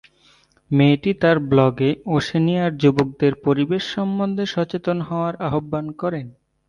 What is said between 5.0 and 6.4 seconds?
হওয়ার আহ্বান করেন।